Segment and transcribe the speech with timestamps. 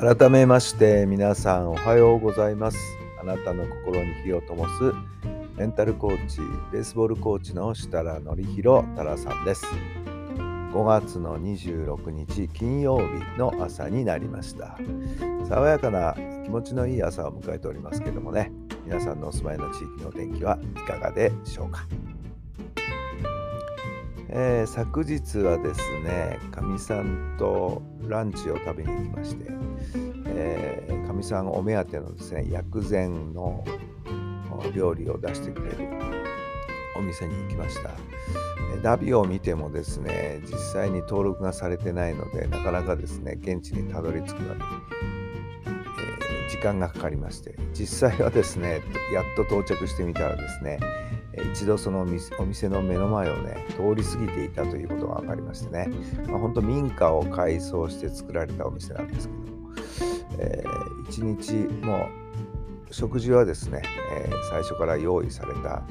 [0.00, 2.78] 改めまして皆さんおはようございます。
[3.20, 4.94] あなたの心に火を灯す
[5.56, 6.38] メンタルコーチ
[6.72, 9.66] ベースボールコーチの設楽範弘太良さんです。
[10.72, 14.78] 5月の26日金曜日の朝になりました。
[15.48, 18.52] 爽やかな気持ちのいい朝を迎えておりますけどもね。
[18.84, 21.88] 皆さんのお住まいの地域のお天気はいかがでしょうか。
[24.30, 29.66] えー、昨日はですねかみさんとランチを食べに行きましてかみ、
[30.26, 33.64] えー、さんお目当てのですね薬膳の
[34.74, 35.88] 料理を出してくれる
[36.96, 37.90] お店に行きました。
[38.82, 44.60] ダビを見てもですね実際に登録がされてないのでなかなかですね現地にたどり着くのに、
[45.66, 48.82] えー、時間がかかりまして実際はですね
[49.12, 50.78] やっと到着してみたらですね
[51.52, 52.00] 一度その
[52.38, 55.88] お店の目の前をね通り過ぎていたということが分かりましてね、
[56.28, 59.70] まあ、本当民家を改装して作られたお店なんですけども、
[60.38, 62.08] えー、一日も
[62.90, 65.82] う食事はですね、えー、最初から用意された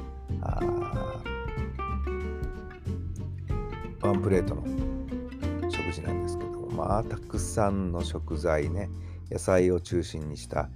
[4.00, 4.62] ワンプレートの
[5.70, 8.88] 食事なんですけどもまあたくさんの食材ね
[9.30, 10.70] 野菜を中心にした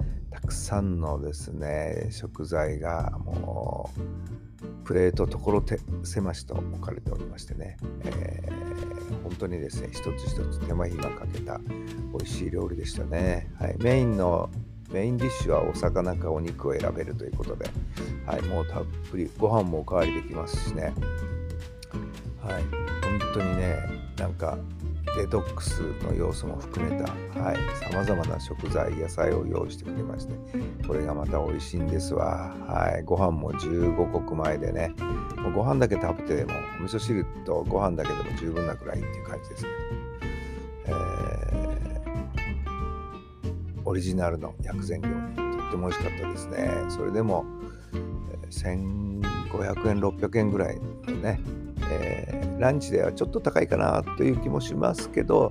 [0.46, 5.62] くさんのですね食材がもうプレート所
[6.04, 11.58] 狭しと置かれておりましてね、えー、本当にですね一つ一つ手間暇かけた
[12.12, 14.50] 美味しい料理でしたね、はい、メインの
[14.90, 17.64] メインディッシュはお魚かお肉を選べるということで、
[18.26, 20.92] はい、もうたっぷりご飯もおかわりできますしね。
[22.42, 22.62] はい
[23.20, 23.78] 本当にね
[24.18, 24.58] なんか
[25.16, 27.14] デトックスの要素も含めたさ
[27.92, 30.34] まざまな食材野菜を用意してくれまして
[30.86, 32.54] これがまた美味しいんですわ。
[32.66, 34.94] はいご飯も15穀米でね
[35.36, 39.76] もうご飯だけ食べてもお味噌汁とご飯だけでも十分なくらいっていう感じですけど、
[40.86, 45.14] えー、オリジナルの薬膳料理
[45.58, 46.70] とっても美味しかったですね。
[46.88, 47.44] それでも
[48.50, 51.40] 1500円600円ぐらいのね
[51.92, 55.50] えー、ランチではちょっと高いかなという気もしますけど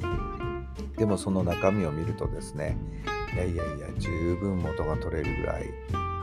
[0.97, 2.78] でもその中身を見るとですね
[3.34, 5.69] いやいやいや十分元が取れるぐらい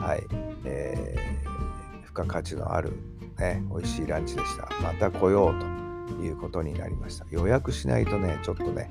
[0.01, 0.23] はい、
[0.65, 2.93] えー、付加価値のある
[3.39, 4.69] ね美味しいランチでした。
[4.83, 7.27] また来ようということになりました。
[7.31, 8.89] 予約しないとねちょっとね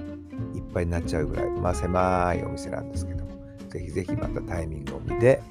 [0.53, 3.31] いっぱいになっちゃうぐらいまあ狭いお店なんですけども
[3.69, 5.41] ぜひぜひまたタイミングを見て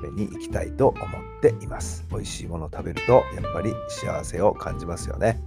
[0.00, 2.06] 食べに行きたいと思っています。
[2.10, 5.42] 美味しいものを食べるとやっぱり幸せを感じますよね。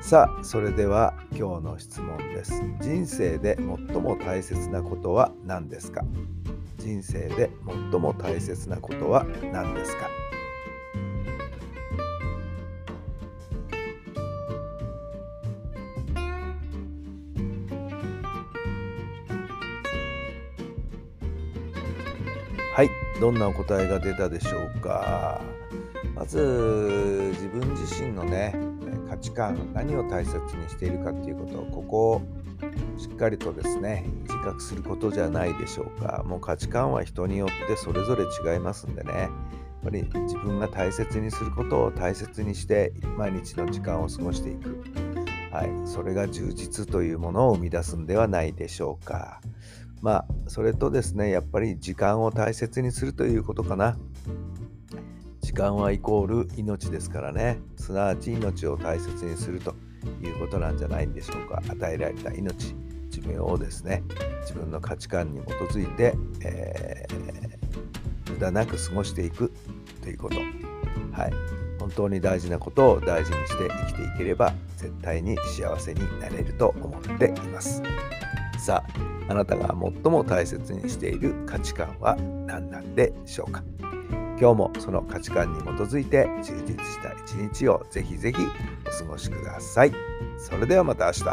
[0.00, 2.62] さあそれでは今日の質問です。
[2.80, 3.66] 人生で最
[4.00, 6.02] も大切なことは何ですか？
[6.78, 7.50] 人生で
[7.92, 10.08] 最も大切なことは何ですか？
[23.24, 25.40] どんなお答えが出たでしょうか。
[26.14, 28.54] まず自分自身のね
[29.08, 32.22] 価値観何を大切にしているかっていうことをここを
[32.98, 36.22] しっかりとですね自覚することじゃないでしょうか。
[36.26, 39.12] もう価値観は人によってそれぞれ違いますんでね。
[39.14, 39.30] やっ
[39.84, 44.84] ぱり自分が大切にすることを大切にして毎日の時間を過ごしていく、
[45.50, 49.40] はい、それが充実というものを生み出すんではないでしょうか。
[50.04, 53.96] まあそれとですねやっぱり時間を大切にするということかな。
[55.40, 57.58] 時間はイコール命ですからね。
[57.76, 59.74] すなわち命を大切にすると
[60.22, 61.62] いうことなんじゃないんでしょうか。
[61.70, 62.74] 与えられた命
[63.08, 64.02] 寿命をですね
[64.42, 69.50] 自分の価値観に基づいて、えー、無駄なく過ごしていく
[70.02, 70.36] ということ。
[71.12, 71.32] はい。
[71.80, 77.82] 本当に大事なことを大事にして生きていければ絶対に幸せになれると思っています。
[78.58, 82.16] さああなたが最も大切にしている価値観は
[82.46, 83.62] 何なんでしょうか？
[84.38, 88.38] 今日もその価値観に基づいて充実した一日をぜひぜひ
[88.86, 89.92] お過ごしください。
[90.38, 91.24] それではまた明日。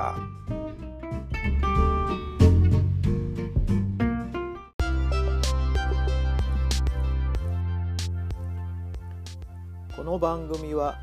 [9.95, 10.99] この番組は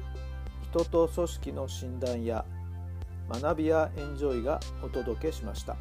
[0.70, 2.44] 人と組織の診断や
[3.30, 5.76] 学びやエンジョイがお届けしました。